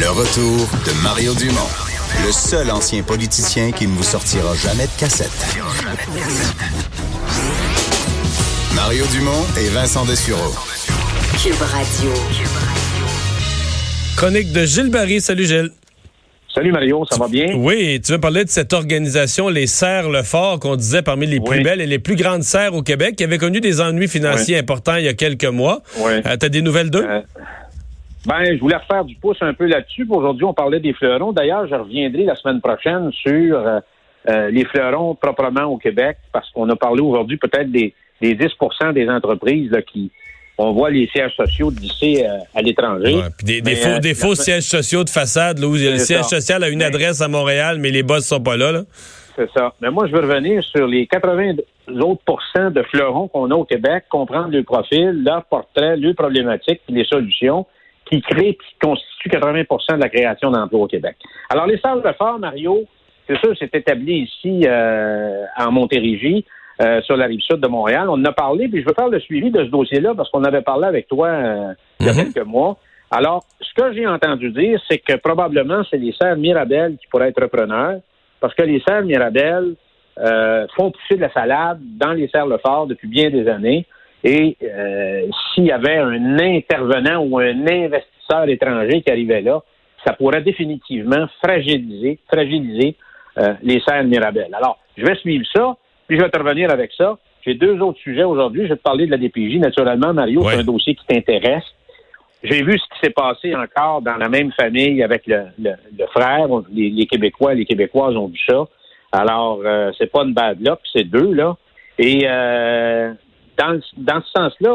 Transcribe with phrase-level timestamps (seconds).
[0.00, 1.54] Le retour de Mario Dumont,
[2.24, 5.30] le seul ancien politicien qui ne vous sortira jamais de cassette.
[8.74, 10.54] Mario Dumont et Vincent Dessureau.
[11.42, 12.12] Cube Radio.
[14.16, 15.20] Chronique de Gilles Barry.
[15.20, 15.70] Salut Gilles.
[16.54, 17.54] Salut Mario, ça va bien?
[17.56, 21.40] Oui, tu veux parler de cette organisation, les Serres Le Fort, qu'on disait parmi les
[21.40, 24.58] plus belles et les plus grandes serres au Québec, qui avait connu des ennuis financiers
[24.58, 25.82] importants il y a quelques mois.
[25.98, 26.12] Oui.
[26.24, 27.04] Euh, T'as des nouvelles d'eux?
[27.04, 27.20] Euh,
[28.26, 30.06] ben, je voulais refaire du pouce un peu là-dessus.
[30.10, 31.32] Aujourd'hui, on parlait des fleurons.
[31.32, 33.80] D'ailleurs, je reviendrai la semaine prochaine sur euh,
[34.28, 38.46] euh, les fleurons proprement au Québec, parce qu'on a parlé aujourd'hui peut-être des, des 10
[38.94, 40.10] des entreprises là, qui,
[40.58, 43.14] on voit les sièges sociaux d'ici euh, à l'étranger.
[43.14, 45.98] Ouais, puis des, des faux, euh, des faux sièges sociaux de façade, là, où le
[45.98, 46.40] siège ça.
[46.40, 48.72] social a une Mais- adresse à Montréal, mais les boss sont pas là.
[48.72, 48.82] là.
[49.36, 49.72] C'est ça.
[49.80, 51.52] Mais moi, je veux revenir sur les 80
[52.00, 52.22] autres
[52.70, 57.04] de fleurons qu'on a au Québec, comprendre le profil, leur portrait, leurs problématiques, puis les
[57.04, 57.64] solutions
[58.10, 61.16] qui créent, qui constituent 80% de la création d'emplois au Québec.
[61.50, 62.84] Alors, les salles de fort, Mario,
[63.28, 66.44] c'est sûr, c'est établi ici euh, en Montérégie,
[66.80, 68.08] euh, sur la rive sud de Montréal.
[68.08, 70.44] On en a parlé, puis je veux faire le suivi de ce dossier-là parce qu'on
[70.44, 72.32] avait parlé avec toi euh, il y a Mhm.
[72.32, 72.78] quelques mois.
[73.10, 77.28] Alors, ce que j'ai entendu dire, c'est que probablement c'est les serres Mirabel qui pourraient
[77.30, 78.00] être repreneurs,
[78.40, 79.74] parce que les serres Mirabel
[80.18, 83.86] euh, font pousser de la salade dans les serres Lefort depuis bien des années.
[84.24, 85.22] Et euh,
[85.54, 89.60] s'il y avait un intervenant ou un investisseur étranger qui arrivait là,
[90.04, 92.96] ça pourrait définitivement fragiliser, fragiliser
[93.38, 94.48] euh, les serres Mirabel.
[94.54, 97.16] Alors, je vais suivre ça, puis je vais te revenir avec ça.
[97.44, 98.64] J'ai deux autres sujets aujourd'hui.
[98.64, 99.56] Je vais te parler de la DPJ.
[99.58, 100.54] Naturellement, Mario, Ouais.
[100.54, 101.64] c'est un dossier qui t'intéresse.
[102.42, 106.06] J'ai vu ce qui s'est passé encore dans la même famille avec le, le- le
[106.06, 106.46] frère.
[106.72, 108.66] Les, les Québécois et les Québécoises ont vu ça.
[109.12, 111.56] Alors, euh, c'est pas une bad luck, c'est deux, là.
[111.98, 113.12] Et euh,
[113.58, 113.80] dans,
[114.22, 114.74] ce sens-là,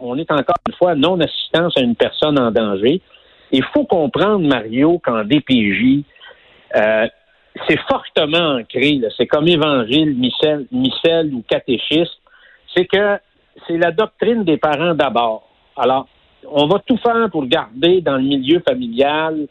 [0.00, 3.00] on, est encore une fois non-assistance à une personne en danger.
[3.50, 6.04] Il faut comprendre, Mario, qu'en DPJ,
[6.76, 7.06] euh,
[7.66, 9.00] c'est fortement ancré.
[9.16, 12.18] C'est comme évangile, missel, missel ou catéchiste.
[12.74, 13.18] C'est que
[13.66, 15.48] c'est la doctrine des parents d'abord.
[15.76, 16.06] Alors,
[16.50, 19.46] on va tout faire pour garder dans le milieu familial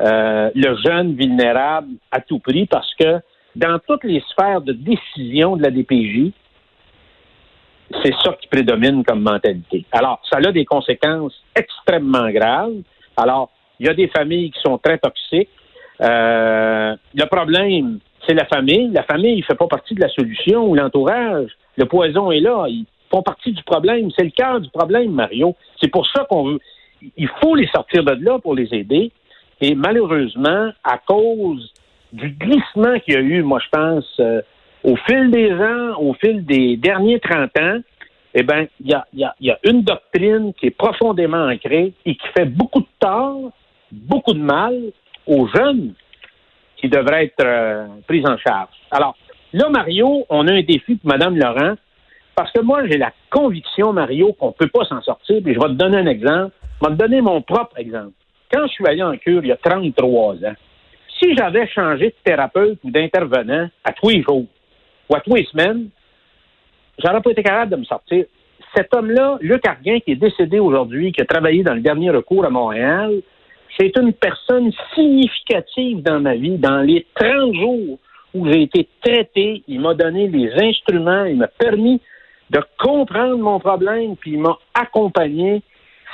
[0.00, 3.20] euh, le jeune vulnérable à tout prix parce que
[3.54, 6.32] dans toutes les sphères de décision de la DPJ,
[8.02, 9.84] c'est ça qui prédomine comme mentalité.
[9.92, 12.82] Alors, ça a des conséquences extrêmement graves.
[13.16, 15.48] Alors, il y a des familles qui sont très toxiques.
[16.00, 18.90] Euh, le problème, c'est la famille.
[18.92, 21.50] La famille ne fait pas partie de la solution ou l'entourage.
[21.76, 22.66] Le poison est là.
[22.68, 24.10] Ils font partie du problème.
[24.16, 25.54] C'est le cœur du problème, Mario.
[25.80, 26.58] C'est pour ça qu'on veut.
[27.16, 29.10] Il faut les sortir de là pour les aider.
[29.60, 31.72] Et malheureusement, à cause
[32.12, 34.42] du glissement qu'il y a eu, moi, je pense, euh,
[34.84, 37.78] au fil des ans, au fil des derniers 30 ans,
[38.34, 41.92] eh bien, il y a, y a- y a une doctrine qui est profondément ancrée
[42.04, 43.50] et qui fait beaucoup de tort,
[43.90, 44.74] beaucoup de mal
[45.26, 45.92] aux jeunes
[46.78, 48.70] qui devraient être euh, pris en charge.
[48.90, 49.16] Alors,
[49.52, 51.74] là, Mario, on a un défi pour Mme Laurent,
[52.34, 55.40] parce que moi, j'ai la conviction, Mario, qu'on ne peut pas s'en sortir.
[55.44, 56.52] Puis je vais te donner un exemple.
[56.82, 58.12] Je vais te donner mon propre exemple.
[58.50, 60.54] Quand je suis allé en cure il y a 33 ans,
[61.20, 64.46] si j'avais changé de thérapeute ou d'intervenant à tous les jours
[65.12, 65.88] ou à tous les semaines,
[66.98, 68.24] j'aurais pas été capable de me sortir.
[68.74, 72.44] Cet homme-là, Luc Arguin, qui est décédé aujourd'hui, qui a travaillé dans le dernier recours
[72.46, 73.20] à Montréal,
[73.78, 76.56] c'est une personne significative dans ma vie.
[76.56, 77.98] Dans les 30 jours
[78.34, 82.00] où j'ai été traité, il m'a donné les instruments, il m'a permis
[82.48, 85.62] de comprendre mon problème, puis il m'a accompagné.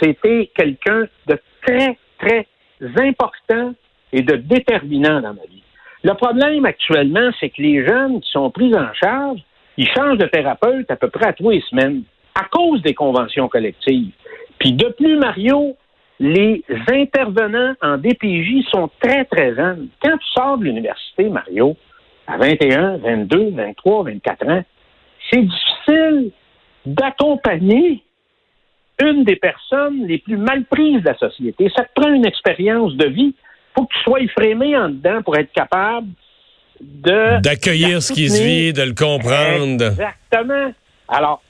[0.00, 2.47] C'était quelqu'un de très, très
[2.81, 3.75] important
[4.12, 5.57] et de déterminant dans ma vie.
[6.04, 9.41] Le problème actuellement, c'est que les jeunes qui sont pris en charge,
[9.76, 12.03] ils changent de thérapeute à peu près à tous les semaines
[12.34, 14.12] à cause des conventions collectives.
[14.58, 15.76] Puis de plus, Mario,
[16.20, 19.88] les intervenants en DPJ sont très, très jeunes.
[20.03, 21.76] Quand tu sors de l'université, Mario,
[22.26, 24.64] à 21, 22, 23, 24 ans,
[25.31, 26.31] c'est difficile
[26.87, 28.03] d'accompagner
[29.00, 31.70] une des personnes les plus mal prises de la société.
[31.76, 33.34] Ça te prend une expérience de vie.
[33.78, 36.08] Faut que tu sois effrémé en dedans pour être capable
[36.80, 37.40] de...
[37.40, 39.86] D'accueillir ce qui se vit, de le comprendre.
[39.86, 40.72] Exactement.
[41.08, 41.42] Alors,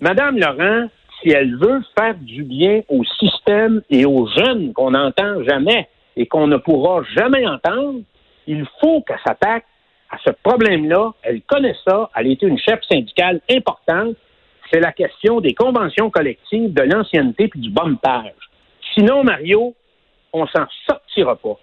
[0.00, 0.88] Madame Laurent,
[1.20, 6.26] si elle veut faire du bien au système et aux jeunes qu'on n'entend jamais et
[6.26, 8.00] qu'on ne pourra jamais entendre,
[8.46, 9.64] il faut qu'elle s'attaque
[10.10, 11.12] à ce problème-là.
[11.22, 12.10] Elle connaît ça.
[12.16, 14.16] Elle a été une chef syndicale importante.
[14.72, 18.32] C'est la question des conventions collectives, de l'ancienneté puis du bumpage.
[18.94, 19.74] Sinon, Mario,
[20.32, 21.58] on s'en sortira pas.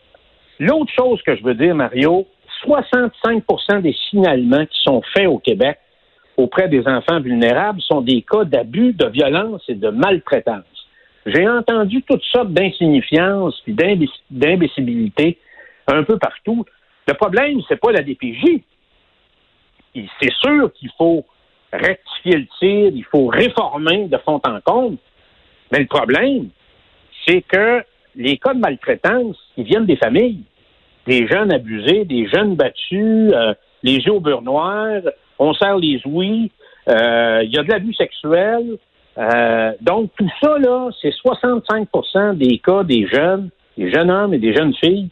[0.60, 2.28] L'autre chose que je veux dire, Mario,
[2.66, 5.80] 65% des signalements qui sont faits au Québec
[6.36, 10.64] auprès des enfants vulnérables sont des cas d'abus, de violence et de maltraitance.
[11.26, 13.74] J'ai entendu toutes sortes d'insignifiances et
[14.32, 15.38] d'imbécilité
[15.88, 16.66] un peu partout.
[17.08, 18.62] Le problème, c'est pas la DPJ.
[19.94, 21.26] C'est sûr qu'il faut
[21.74, 24.98] rectifier le tir, il faut réformer de fond en comble.
[25.72, 26.50] Mais le problème,
[27.28, 27.84] c'est que
[28.16, 30.44] les cas de maltraitance, ils viennent des familles.
[31.07, 33.54] Des jeunes abusés, des jeunes battus, euh,
[33.84, 35.01] les yeux au beurre noir,
[35.40, 36.51] on serre les ouïes,
[36.90, 38.78] euh, il y a de l'abus sexuel.
[39.18, 44.40] Euh, donc, tout ça, là, c'est 65% des cas des jeunes, des jeunes hommes et
[44.40, 45.10] des jeunes filles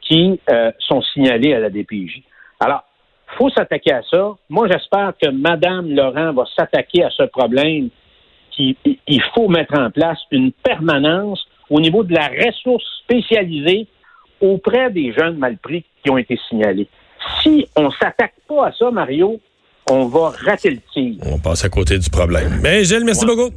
[0.00, 0.40] qui
[0.78, 2.22] sont signalés à la DPJ.
[2.60, 2.84] Alors,
[3.36, 4.34] faut s'attaquer à ça.
[4.48, 7.88] Moi, j'espère que Mme Laurent va s'attaquer à ce problème
[8.52, 13.86] qu'il faut mettre en place une permanence au niveau de la ressource spécialisée
[14.40, 16.88] auprès des jeunes malpris qui ont été signalés.
[17.42, 19.40] Si on s'attaque pas à ça, Mario,
[19.88, 21.14] on va rater le tir.
[21.22, 22.58] On passe à côté du problème.
[22.62, 23.50] Mais Gilles, merci beaucoup.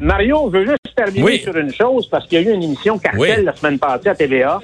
[0.00, 2.98] Mario, je veux juste terminer sur une chose parce qu'il y a eu une émission
[2.98, 4.60] cartel la semaine passée à TVA.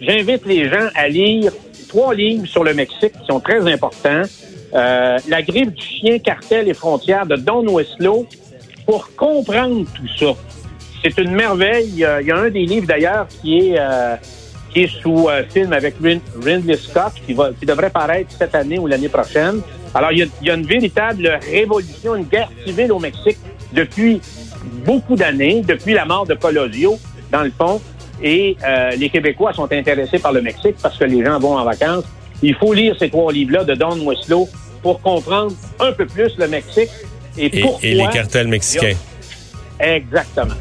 [0.00, 1.52] J'invite les gens à lire
[1.88, 4.22] trois livres sur le Mexique qui sont très importants.
[4.72, 8.26] Euh, la griffe du chien, cartel et frontières de Don Westlow
[8.86, 10.34] pour comprendre tout ça.
[11.02, 11.88] C'est une merveille.
[11.88, 14.16] Il y a un des livres d'ailleurs qui est euh,
[14.72, 18.78] qui est sous euh, film avec Ridley Scott qui va qui devrait paraître cette année
[18.78, 19.60] ou l'année prochaine.
[19.94, 23.38] Alors il y, a, il y, a, une véritable révolution, une guerre civile au Mexique
[23.72, 24.20] depuis
[24.84, 26.98] beaucoup d'années, depuis la mort de Colosio
[27.32, 27.80] dans le fond.
[28.22, 31.64] Et euh, les Québécois sont intéressés par le Mexique parce que les gens vont en
[31.64, 32.04] vacances.
[32.42, 34.48] Il faut lire ces trois livres-là de Don Westlow
[34.82, 36.90] pour comprendre un peu plus le Mexique
[37.36, 37.88] et, pourquoi...
[37.88, 38.96] et les cartels mexicains.
[39.78, 40.54] Exactement.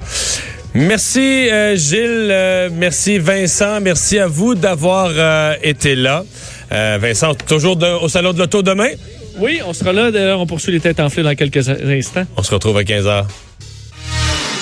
[0.75, 6.23] Merci euh, Gilles, euh, merci Vincent, merci à vous d'avoir euh, été là.
[6.71, 8.89] Vincent, toujours au Salon de l'Auto demain?
[9.39, 10.11] Oui, on sera là.
[10.11, 12.25] D'ailleurs, on poursuit les têtes enflées dans quelques instants.
[12.37, 13.27] On se retrouve à 15 heures.